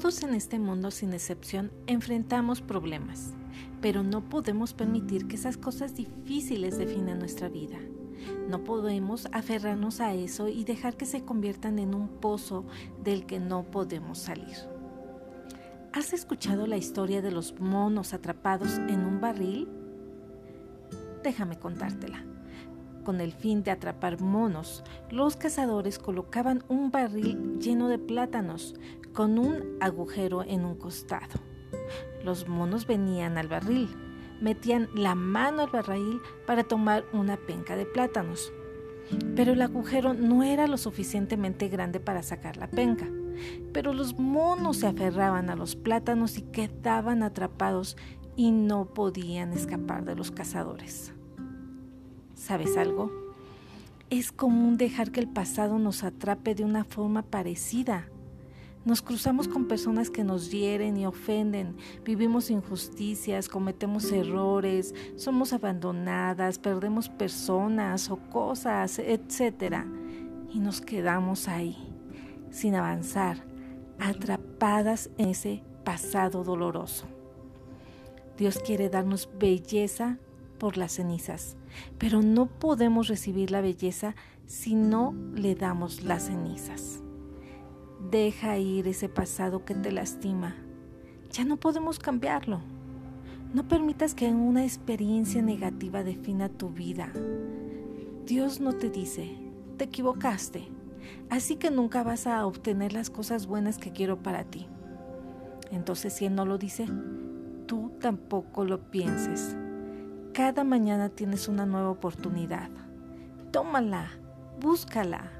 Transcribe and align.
Todos 0.00 0.22
en 0.22 0.32
este 0.34 0.60
mundo, 0.60 0.92
sin 0.92 1.12
excepción, 1.12 1.72
enfrentamos 1.88 2.60
problemas, 2.60 3.32
pero 3.80 4.04
no 4.04 4.28
podemos 4.28 4.72
permitir 4.72 5.26
que 5.26 5.34
esas 5.34 5.56
cosas 5.56 5.96
difíciles 5.96 6.78
definan 6.78 7.18
nuestra 7.18 7.48
vida. 7.48 7.78
No 8.48 8.62
podemos 8.62 9.26
aferrarnos 9.32 10.00
a 10.00 10.14
eso 10.14 10.46
y 10.46 10.62
dejar 10.62 10.96
que 10.96 11.04
se 11.04 11.24
conviertan 11.24 11.80
en 11.80 11.96
un 11.96 12.06
pozo 12.06 12.64
del 13.02 13.26
que 13.26 13.40
no 13.40 13.64
podemos 13.64 14.18
salir. 14.18 14.56
¿Has 15.92 16.12
escuchado 16.12 16.68
la 16.68 16.76
historia 16.76 17.20
de 17.20 17.32
los 17.32 17.58
monos 17.58 18.14
atrapados 18.14 18.78
en 18.78 19.00
un 19.00 19.20
barril? 19.20 19.66
Déjame 21.24 21.58
contártela. 21.58 22.24
Con 23.04 23.20
el 23.20 23.32
fin 23.32 23.62
de 23.62 23.70
atrapar 23.70 24.20
monos, 24.20 24.84
los 25.10 25.36
cazadores 25.36 25.98
colocaban 25.98 26.62
un 26.68 26.90
barril 26.90 27.58
lleno 27.58 27.88
de 27.88 27.98
plátanos 27.98 28.74
con 29.12 29.38
un 29.38 29.76
agujero 29.80 30.42
en 30.42 30.64
un 30.64 30.76
costado. 30.76 31.40
Los 32.24 32.48
monos 32.48 32.86
venían 32.86 33.38
al 33.38 33.48
barril, 33.48 33.88
metían 34.40 34.88
la 34.94 35.14
mano 35.14 35.62
al 35.62 35.70
barril 35.70 36.20
para 36.46 36.64
tomar 36.64 37.04
una 37.12 37.36
penca 37.36 37.76
de 37.76 37.86
plátanos. 37.86 38.52
Pero 39.34 39.52
el 39.52 39.62
agujero 39.62 40.12
no 40.12 40.42
era 40.42 40.66
lo 40.66 40.76
suficientemente 40.76 41.68
grande 41.68 41.98
para 41.98 42.22
sacar 42.22 42.58
la 42.58 42.68
penca. 42.68 43.06
Pero 43.72 43.92
los 43.92 44.18
monos 44.18 44.78
se 44.78 44.86
aferraban 44.86 45.48
a 45.48 45.56
los 45.56 45.76
plátanos 45.76 46.36
y 46.36 46.42
quedaban 46.42 47.22
atrapados 47.22 47.96
y 48.36 48.50
no 48.50 48.92
podían 48.92 49.52
escapar 49.52 50.04
de 50.04 50.14
los 50.14 50.30
cazadores. 50.30 51.12
¿Sabes 52.38 52.76
algo? 52.76 53.10
Es 54.10 54.30
común 54.30 54.78
dejar 54.78 55.10
que 55.10 55.20
el 55.20 55.28
pasado 55.28 55.78
nos 55.78 56.04
atrape 56.04 56.54
de 56.54 56.64
una 56.64 56.84
forma 56.84 57.22
parecida. 57.22 58.08
Nos 58.84 59.02
cruzamos 59.02 59.48
con 59.48 59.66
personas 59.66 60.08
que 60.08 60.24
nos 60.24 60.50
hieren 60.50 60.96
y 60.96 61.04
ofenden, 61.04 61.76
vivimos 62.04 62.48
injusticias, 62.50 63.48
cometemos 63.48 64.12
errores, 64.12 64.94
somos 65.16 65.52
abandonadas, 65.52 66.58
perdemos 66.58 67.08
personas 67.08 68.08
o 68.08 68.16
cosas, 68.16 69.00
etc. 69.00 69.84
Y 70.50 70.60
nos 70.60 70.80
quedamos 70.80 71.48
ahí, 71.48 71.76
sin 72.50 72.76
avanzar, 72.76 73.44
atrapadas 73.98 75.10
en 75.18 75.30
ese 75.30 75.62
pasado 75.84 76.44
doloroso. 76.44 77.04
Dios 78.38 78.58
quiere 78.64 78.88
darnos 78.88 79.28
belleza 79.38 80.18
por 80.58 80.76
las 80.76 80.92
cenizas, 80.92 81.56
pero 81.98 82.22
no 82.22 82.46
podemos 82.46 83.08
recibir 83.08 83.50
la 83.50 83.60
belleza 83.60 84.14
si 84.46 84.74
no 84.74 85.14
le 85.34 85.54
damos 85.54 86.02
las 86.02 86.24
cenizas. 86.24 87.02
Deja 88.10 88.58
ir 88.58 88.88
ese 88.88 89.08
pasado 89.08 89.64
que 89.64 89.74
te 89.74 89.92
lastima. 89.92 90.56
Ya 91.30 91.44
no 91.44 91.56
podemos 91.56 91.98
cambiarlo. 91.98 92.60
No 93.52 93.66
permitas 93.66 94.14
que 94.14 94.28
una 94.28 94.64
experiencia 94.64 95.42
negativa 95.42 96.02
defina 96.02 96.48
tu 96.48 96.70
vida. 96.70 97.12
Dios 98.26 98.60
no 98.60 98.74
te 98.74 98.90
dice, 98.90 99.36
te 99.78 99.84
equivocaste, 99.84 100.68
así 101.30 101.56
que 101.56 101.70
nunca 101.70 102.02
vas 102.02 102.26
a 102.26 102.44
obtener 102.46 102.92
las 102.92 103.10
cosas 103.10 103.46
buenas 103.46 103.78
que 103.78 103.92
quiero 103.92 104.22
para 104.22 104.44
ti. 104.44 104.66
Entonces, 105.70 106.12
si 106.12 106.26
Él 106.26 106.34
no 106.34 106.44
lo 106.44 106.58
dice, 106.58 106.86
tú 107.66 107.92
tampoco 108.00 108.64
lo 108.64 108.90
pienses. 108.90 109.56
Cada 110.32 110.64
mañana 110.64 111.08
tienes 111.08 111.48
una 111.48 111.66
nueva 111.66 111.90
oportunidad. 111.90 112.70
Tómala, 113.50 114.10
búscala. 114.60 115.32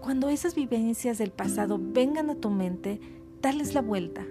Cuando 0.00 0.28
esas 0.28 0.54
vivencias 0.54 1.18
del 1.18 1.30
pasado 1.30 1.78
vengan 1.80 2.30
a 2.30 2.36
tu 2.36 2.50
mente, 2.50 3.00
dales 3.42 3.74
la 3.74 3.82
vuelta. 3.82 4.24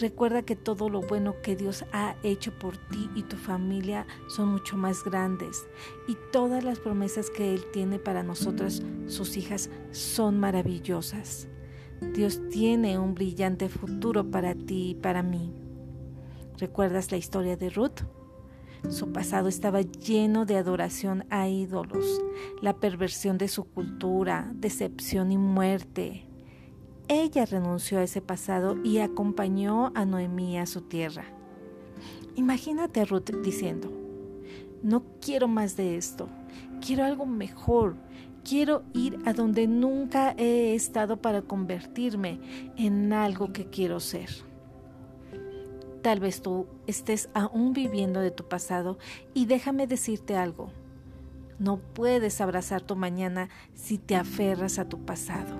Recuerda 0.00 0.42
que 0.42 0.56
todo 0.56 0.88
lo 0.88 1.02
bueno 1.02 1.36
que 1.40 1.54
Dios 1.54 1.84
ha 1.92 2.16
hecho 2.24 2.52
por 2.58 2.76
ti 2.76 3.08
y 3.14 3.22
tu 3.22 3.36
familia 3.36 4.06
son 4.26 4.48
mucho 4.48 4.76
más 4.76 5.04
grandes 5.04 5.68
y 6.08 6.16
todas 6.32 6.64
las 6.64 6.80
promesas 6.80 7.30
que 7.30 7.54
Él 7.54 7.64
tiene 7.72 8.00
para 8.00 8.24
nosotras, 8.24 8.82
sus 9.06 9.36
hijas, 9.36 9.70
son 9.92 10.40
maravillosas. 10.40 11.46
Dios 12.12 12.40
tiene 12.50 12.98
un 12.98 13.14
brillante 13.14 13.68
futuro 13.68 14.30
para 14.30 14.56
ti 14.56 14.90
y 14.90 14.94
para 14.96 15.22
mí. 15.22 15.52
¿Recuerdas 16.58 17.12
la 17.12 17.16
historia 17.16 17.56
de 17.56 17.70
Ruth? 17.70 18.00
Su 18.88 19.12
pasado 19.12 19.48
estaba 19.48 19.80
lleno 19.80 20.44
de 20.44 20.56
adoración 20.56 21.24
a 21.30 21.48
ídolos, 21.48 22.22
la 22.60 22.76
perversión 22.76 23.38
de 23.38 23.48
su 23.48 23.64
cultura, 23.64 24.52
decepción 24.54 25.32
y 25.32 25.38
muerte. 25.38 26.26
Ella 27.08 27.46
renunció 27.46 27.98
a 27.98 28.02
ese 28.02 28.20
pasado 28.20 28.76
y 28.84 28.98
acompañó 28.98 29.90
a 29.94 30.04
Noemí 30.04 30.58
a 30.58 30.66
su 30.66 30.82
tierra. 30.82 31.24
Imagínate 32.36 33.00
a 33.00 33.04
Ruth 33.04 33.30
diciendo, 33.42 33.90
no 34.82 35.02
quiero 35.20 35.48
más 35.48 35.76
de 35.76 35.96
esto, 35.96 36.28
quiero 36.84 37.04
algo 37.04 37.24
mejor, 37.24 37.96
quiero 38.44 38.82
ir 38.92 39.18
a 39.24 39.32
donde 39.32 39.66
nunca 39.66 40.34
he 40.36 40.74
estado 40.74 41.16
para 41.16 41.42
convertirme 41.42 42.38
en 42.76 43.12
algo 43.12 43.52
que 43.52 43.66
quiero 43.66 43.98
ser. 43.98 44.53
Tal 46.04 46.20
vez 46.20 46.42
tú 46.42 46.66
estés 46.86 47.30
aún 47.32 47.72
viviendo 47.72 48.20
de 48.20 48.30
tu 48.30 48.44
pasado 48.44 48.98
y 49.32 49.46
déjame 49.46 49.86
decirte 49.86 50.36
algo. 50.36 50.68
No 51.58 51.78
puedes 51.78 52.42
abrazar 52.42 52.82
tu 52.82 52.94
mañana 52.94 53.48
si 53.72 53.96
te 53.96 54.14
aferras 54.14 54.78
a 54.78 54.86
tu 54.86 55.06
pasado. 55.06 55.56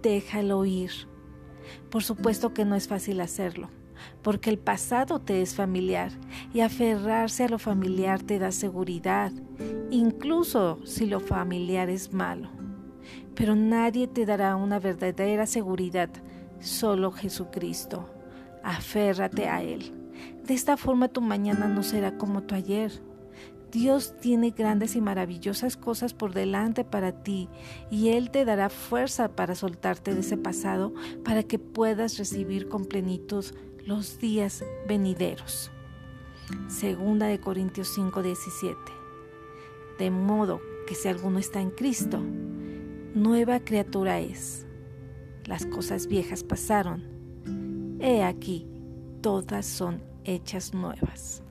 Déjalo 0.00 0.64
ir. 0.64 0.90
Por 1.90 2.02
supuesto 2.02 2.54
que 2.54 2.64
no 2.64 2.76
es 2.76 2.88
fácil 2.88 3.20
hacerlo, 3.20 3.68
porque 4.22 4.48
el 4.48 4.58
pasado 4.58 5.20
te 5.20 5.42
es 5.42 5.54
familiar 5.54 6.12
y 6.54 6.60
aferrarse 6.60 7.44
a 7.44 7.48
lo 7.50 7.58
familiar 7.58 8.22
te 8.22 8.38
da 8.38 8.50
seguridad, 8.50 9.32
incluso 9.90 10.78
si 10.86 11.04
lo 11.04 11.20
familiar 11.20 11.90
es 11.90 12.14
malo. 12.14 12.48
Pero 13.34 13.54
nadie 13.54 14.08
te 14.08 14.24
dará 14.24 14.56
una 14.56 14.78
verdadera 14.78 15.44
seguridad, 15.44 16.08
solo 16.58 17.12
Jesucristo 17.12 18.08
aférrate 18.62 19.48
a 19.48 19.62
Él. 19.62 19.92
De 20.46 20.54
esta 20.54 20.76
forma 20.76 21.08
tu 21.08 21.20
mañana 21.20 21.68
no 21.68 21.82
será 21.82 22.16
como 22.16 22.42
tu 22.42 22.54
ayer. 22.54 22.92
Dios 23.70 24.16
tiene 24.20 24.50
grandes 24.50 24.96
y 24.96 25.00
maravillosas 25.00 25.76
cosas 25.76 26.12
por 26.12 26.34
delante 26.34 26.84
para 26.84 27.22
ti 27.22 27.48
y 27.88 28.08
Él 28.08 28.30
te 28.30 28.44
dará 28.44 28.68
fuerza 28.68 29.28
para 29.28 29.54
soltarte 29.54 30.12
de 30.12 30.20
ese 30.20 30.36
pasado 30.36 30.92
para 31.24 31.44
que 31.44 31.60
puedas 31.60 32.18
recibir 32.18 32.68
con 32.68 32.84
plenitud 32.84 33.44
los 33.86 34.18
días 34.18 34.64
venideros. 34.88 35.70
Segunda 36.66 37.26
de 37.26 37.38
Corintios 37.38 37.96
5:17. 37.96 38.76
De 39.98 40.10
modo 40.10 40.60
que 40.88 40.96
si 40.96 41.06
alguno 41.06 41.38
está 41.38 41.60
en 41.60 41.70
Cristo, 41.70 42.20
nueva 43.14 43.60
criatura 43.60 44.18
es. 44.18 44.66
Las 45.44 45.64
cosas 45.66 46.08
viejas 46.08 46.42
pasaron 46.42 47.19
He 48.00 48.22
aquí, 48.22 48.66
todas 49.20 49.66
son 49.66 50.02
hechas 50.24 50.72
nuevas. 50.72 51.42